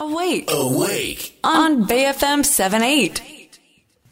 [0.00, 0.46] Awake.
[0.46, 1.32] Awake.
[1.42, 3.20] On BFM 78.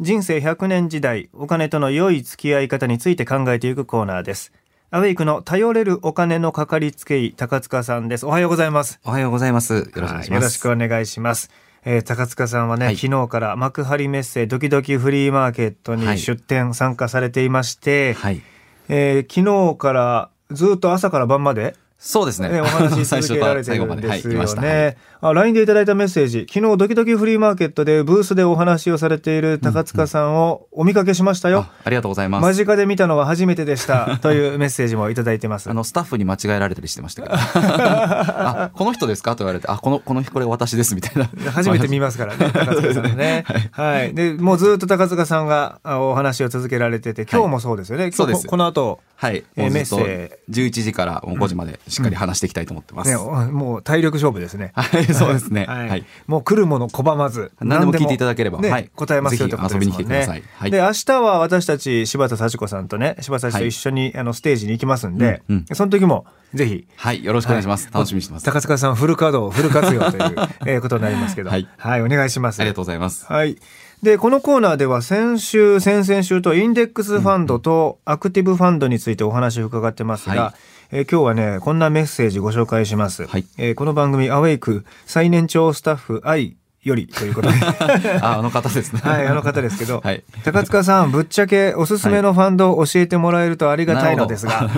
[0.01, 4.53] 人生100年時代お金との良い付き合い方について考えていくコーナーです
[4.91, 9.75] アウェイクの頼れるお金のかかりつけ医高塚さんですおはようございますおはようございます。
[9.75, 10.35] よろしくお願いします。
[10.35, 11.51] よろしくお願いします
[11.85, 18.43] えー高塚さんはね、はい昨日から幕張メッセドキドキフリーマーケットにはい出店参加されていまして、はい。
[18.89, 22.51] えー昨日からずっと朝から晩までそうですね。
[22.51, 24.61] ね、お話し続けられて最るんですよ 来ました。
[24.61, 26.47] はい LINE でいただいたメッセージ。
[26.53, 31.61] 昨日ドキドキフリーマーケットでブースでお話をされている高塚さんをお見かけしましたよ。
[31.61, 32.43] あありがとうございます。
[32.45, 34.19] 間近で見たのは初めてでした。
[34.23, 35.71] というメッセージもいただいてます。
[35.71, 37.35] あの、スタッフに間違えられたりしてましたけど。
[37.35, 39.33] あ、この人ですか？
[39.33, 41.51] と言われて、あ、この、この、これ私です、みたいな。
[41.53, 43.45] 初めて見ますからね、 高塚さんね。
[43.73, 44.15] はい。
[44.15, 48.13] で、もうずっと高塚さんがあお話を続けられてて、今日もそうですよね。
[48.13, 49.45] そうですここの後、はい。
[49.57, 53.11] えーメッセ11時からもう5時までしっかり話していきたいと思ってます。
[53.11, 54.73] ね、おもう体力勝負ですね。
[54.75, 55.67] はい、そうですね。
[55.69, 56.07] はいはい。
[56.27, 67.87] もう来るもの拒まず何でも聞いていただければねはい答えますよとねぜひ遊びに来てくださいはいで明日は私たち柴田幸子さんとね柴田さんと一緒に、あのステージに行きますんで、うんうんその時もぜひはい、よろしくお願いします。
[67.87, 68.45] はい楽しみにしてます。
[68.45, 71.67] 高塚さんフル稼働フル活用という、 えーことになりますけどはい
[72.03, 73.27] お願いしますありがとうございます。
[73.27, 73.57] はい。
[74.03, 83.27] で、このコーナーでは先週、先々週とインデックスファンドとアクティブファンドについてお話を伺ってますが、はいえー今日はね、こんなメッセージご紹介します。
[83.27, 87.55] はいえーこの番組、アウェイク最年長スタッフ愛よりということで。
[88.23, 89.01] あ、あの方ですね。
[89.03, 94.71] はい、あの方ですけど、 はい高塚さん、ぶっちゃけおすすめのファンドを教えてもらえるとありがたいのですが、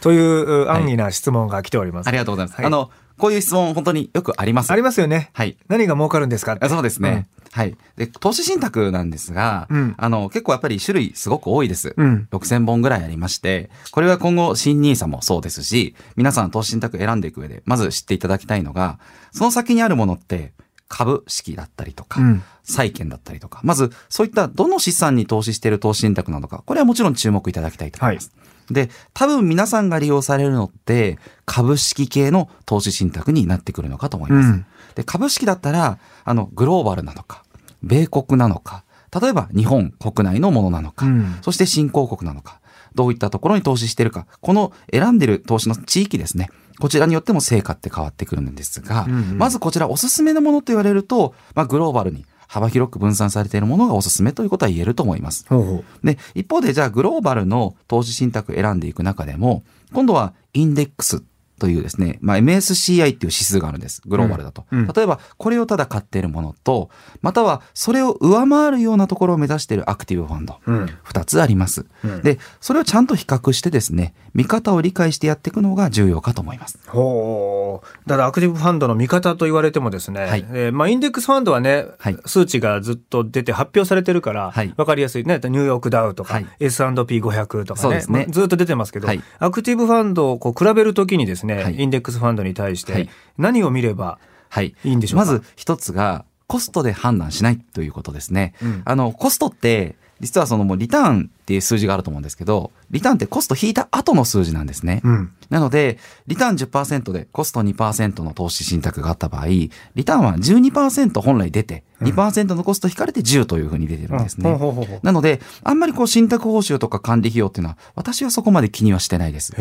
[0.00, 2.08] というう安易な質問が来ております。
[2.08, 2.56] ありがとうございます。
[2.56, 4.70] はいあの、こういう質問本当によくあります。
[4.70, 5.30] ありますよね。
[5.32, 5.56] はい。
[5.66, 7.26] 何が儲かるんですかあそうですね。
[7.50, 7.76] はい。
[7.96, 11.94] で、投資信託なんですが、うんあの、結構やっぱり種類すごく多いです。
[11.96, 19.00] うん6000本ぐらいありまして、これは今後、新 NISA もそうですし、皆さん投資信託選んでいく上で、まず知っていただきたいのが、
[19.32, 20.52] その先にあるものって、
[20.88, 28.30] 株式だったりとか、うん債券だったりとか、まずそういったどの資産に投資している投資信託なのか、これはもちろん注目いただきたいと思います。
[28.70, 34.48] で、多分皆さんが利用されるのって、株式系の投資信託になってくるのかと思います。
[34.48, 37.44] うんで、株式だったら、あの、グローバルなのか、
[37.84, 38.82] 米国なのか、
[39.20, 42.60] 例えば日本国内のものなのか、うんそして新興国なのか、
[42.96, 46.50] どういったところに投資しているか、この選んでる投資の地域ですね。
[46.80, 55.46] こちらによっても成果って変わってくるんですが、うんうんまずこちらおすすめのものと言われると、まあ、グローバルに幅広く分散されているものがおすすめということは言えると思います。
[55.48, 61.22] ほうほうで、一方でじゃあグローバルの投資信託選んでいく中でも、今度はインデックス
[61.58, 64.00] というですね、まあ、MSCI っていう指数があるんです。
[64.06, 64.64] グローバルだと。
[64.70, 66.88] うんうん例えば、これをただ買っているものと、
[67.20, 70.58] またはそれを上回るようなところを目指しているアクティブファンド。
[70.66, 71.86] うん二つあります。
[72.04, 76.78] うんで、それをちゃんと比較してですね、見方を理解してやっていくのが重要かと思います。
[76.86, 77.57] ほう。
[78.06, 80.46] だからアクティブファンドの見方と言われてもですね、はい。
[80.52, 82.18] えーまあインデックスファンドはね、はい。
[82.26, 84.72] 数値がずっと出て発表されてるから、はい。
[84.76, 85.34] わかりやすいね。
[85.36, 86.46] ニューヨークダウとか、はい。
[86.60, 88.04] S&P500 とかねね。
[88.08, 89.22] まあずっと出てますけど、はい。
[89.38, 91.76] アクティブファンドをこう比べるときにですね、はい。
[91.76, 93.10] インデックスファンドに対してはい。
[93.36, 94.18] 何を見れば、
[94.48, 94.74] はい。
[94.84, 95.26] いいんでしょうか？
[95.26, 98.54] まず一つが、コストで判断しないということですね。
[98.62, 98.82] うん。
[98.86, 105.00] あの、コストって、実はそのもうリターンっていう数字があると思うんですけど、リターンってコスト引いた後の数字なんですね。
[105.04, 109.70] うんなので、リターン10%でコスト2%の投資信託があった場合、リ
[110.04, 114.58] ターンは12%本来出て、2%のコスト引かれて10というふうに出てるんですね。
[115.02, 119.54] なので、あんまりこう信託報酬とか管理費用っていうのは、私はそこまで気にはしてないです。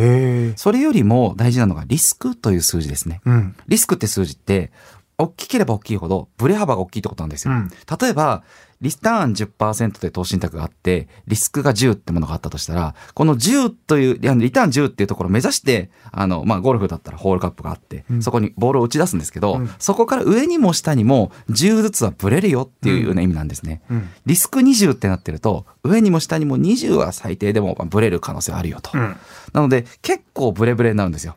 [0.58, 3.22] それよりも大事なのがリスクという数字ですね。
[3.26, 3.56] うん。
[3.68, 4.72] リスクって数字って、
[5.20, 7.54] 大きければ大きいほど、ブレ幅が大きいってことなんですよ。
[7.54, 7.70] うん
[8.00, 8.44] 例えば、
[8.82, 23.82] リターン10%で投資信託があって、リスクが10ってものがあったとしたら、この10という、リターン10っていうところを目指して、あの、まあ、ゴルフだったらホールカップがあって、うんそこにボールを打ち出すんですけど、うんそこから上にも下にも10ずつはブレるよっていうような意味なんですね。
[23.90, 28.92] うんリスク20ってなってると、上にも下にも20は最低でもまあブレる可能性はあるよと。
[28.94, 29.16] うん
[29.54, 31.36] なので、結構ブレブレになるんですよ。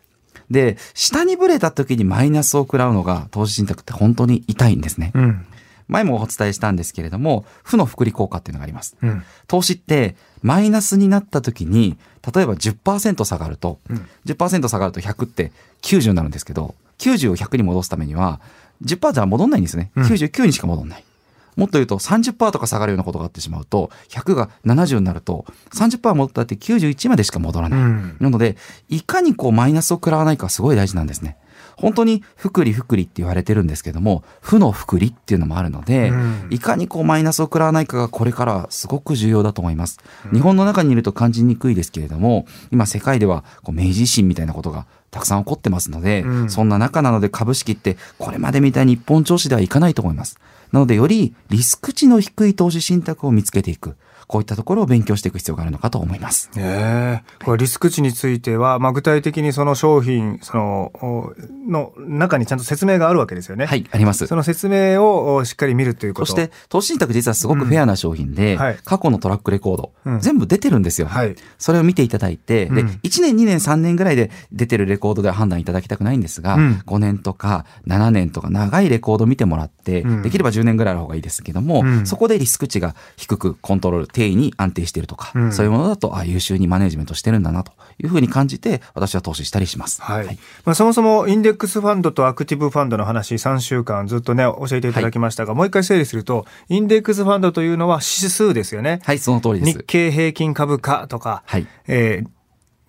[0.51, 5.13] で、下にブレた時にマイナスを食らうのが投資信託って本当に痛いんですね。
[5.15, 5.47] うん。
[5.91, 8.97] 前もお伝えしたんですけれども、負の複利効果っていうのがあります。
[9.03, 9.23] うん。
[9.47, 11.99] 投資ってマイナスになった時に、
[12.35, 15.53] 例えば10%下がると、うん10%下がると100って
[15.83, 18.41] 90になるんですけど、90を100に戻すためには、
[18.85, 19.91] 10%じゃ戻んないんですね。
[19.97, 21.05] うん99にしか戻んない。
[21.57, 25.45] もっと言うと30%とか下がるようなことがあってしまうと、100が70になると、
[25.75, 27.81] 30%戻ったって91までしか戻らない。
[27.81, 28.57] うんなので、
[28.89, 31.37] いかにこうマイナスを食らわないかすごい大事なんですね。
[31.81, 39.99] 本当に福利福利って言われてるんですけども、負の福利っていうのもあるので、うんいかにこうマイナスを食らわないかがこれからすごく重要だと思います。
[40.33, 50.39] 日本の中にいると感じにくいですけれども、今世界ではこう明治維新みたいなことがたくさん起こってますので、うんそんな中なので株式ってこれまでみたいに一本調子ではいかないと思います。
[50.73, 53.97] なのでよりリスク値の低い投資信託を見つけていく。
[54.31, 56.51] こういったところを勉強していく必要があるのかと思います。
[56.57, 61.35] ええこれリスク値については、まあ、具体的にその商品そのお
[61.69, 63.67] の中にちゃんと説明があるわけですよね。
[63.67, 64.37] はい、ありますそ。
[64.37, 66.27] の説明をおしっかり見るということ。
[66.27, 71.09] そして、投資信託実はすごくフェアな商品で、うんはい過去のトラックレコード、うん全部出てるんですよ。
[71.09, 90.03] はいそれを見ていただいて、で、うん1年、2年、3年ぐらいで出てるレコードでは判断いただきたくないんですが、うん5年とか7年とか長いレコード見てもらって、うんできれば10年ぐらいの方がいいですけども、うんそこでリスク値が低くコントロール、定位に安定しているとか、うんそういうものだと、あ優秀にマネジメントしてるんだなというふうに感じて、私は投資したりします。
[90.03, 90.27] はい
[90.65, 99.01] まあ、そもそもインデックスファンドとアクティブファンドの話3週間ずっとね教えていただきましたが、もう一回整理するとインデックスファンドというのは指数ですよね。
[99.05, 99.79] はい、その通りです。
[99.79, 101.67] 日経平均株価とか、はい。
[101.87, 102.29] えー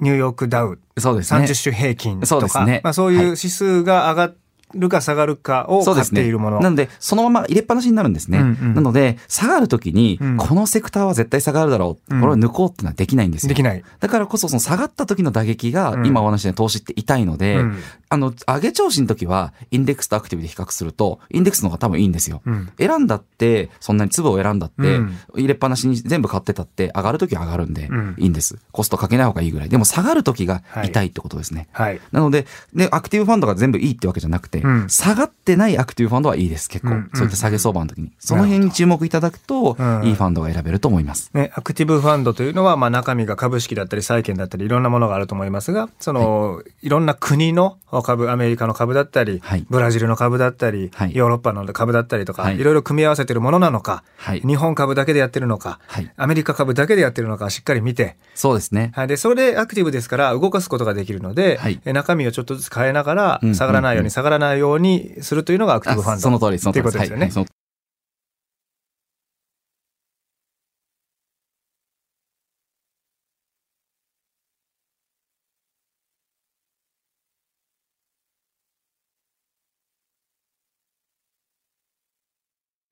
[0.01, 1.42] ニューヨークダウそうですね。
[1.42, 4.33] 30種平均とか、そうねまあ、そういうはい指数が上が
[4.75, 6.09] るか下がるかを買っ。
[6.09, 6.59] ているもの。
[6.59, 8.39] なので、そのまま入れっぱなしになるんですね。
[8.39, 12.15] うんうんなので、下がるときに、うんこのセクターは絶対下がるだろう。
[12.15, 13.50] うんこれを抜こうってのはできないんですよ。
[13.50, 13.83] できない。
[14.00, 17.77] だからこそ、その下がった時の打撃が、うん今お話しした投資って痛いので、うん
[18.09, 22.41] あの、上げ調子の時は、インデックスとアクティブで比較すると、インデックスの方が多分いいんですよ。
[22.45, 28.57] うん選んだって、そんなに粒を選んだって、うん入れっぱなしに全部買ってたって、上がる時は上がるんでうん、いいんです。
[28.71, 29.69] コストかけない方がいいぐらい。
[29.69, 31.68] でも下がる時が痛いってことですね。
[31.71, 32.00] はい。
[32.12, 34.90] なので、で、アクティブファンドが全部いいってわけじゃなくて、うん。
[34.90, 36.94] 下がってないアクティブファンドはいいです、結構。
[36.94, 38.12] うんそういった下げ相場の時に。
[38.19, 40.04] その辺に注目いただくと、うん。
[40.06, 41.30] いいファンドが選べると思います。
[41.34, 49.66] ね、アクティブファンドというのは、まあ、中身が株式だったり債券だったりいろんなものがあると思いますがその、い、ろんな国の株アメリカの株だったり、はい。
[49.69, 51.16] ブラジルの株だったり、はい。
[51.16, 52.60] ヨーロッパの株だったりとか、はい。
[52.60, 54.42] い、ろいろ組み合わせてるものなのか、はい。
[54.42, 56.12] 日本株だけでやってるのか、はい。
[56.16, 58.92] アメリカ株だけでやってるのかしっかり見て、そうですね。
[58.96, 67.25] はい、でそれでアクティブですから動かすことができるので、中身をちょっとずつ変えながらうん下がらないようにうん下がらないようにするというのがアクティブファンドあその通り、そのという通りことですよね。
[67.27, 67.62] はいはい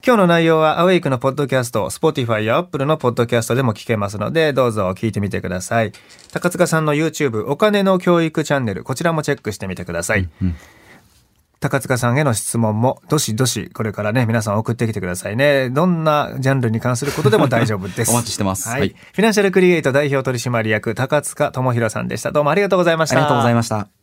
[0.10, 5.92] 今日の内容はアウェイクのポッドキャスト、Spotify や Apple のポッドキャストでも聞けますので、どうぞ聞いてみてください。
[6.32, 10.30] 高塚さんの YouTube、お金の教育チャンネル、こちらもチェックしてみてください。
[10.42, 10.56] うん
[11.60, 15.70] 高塚さんへの質問も、どしどし、これからね、皆さん送ってきてくださいね。
[15.70, 18.12] どんなジャンルに関することでも大丈夫です。
[18.12, 18.80] お待ちしてますはい。
[18.80, 22.32] はいフィナンシャルクリエイト代表取締役、高塚智博さんでした。
[22.32, 23.18] どうもありがとうございました。
[23.18, 23.99] ありがとうございました。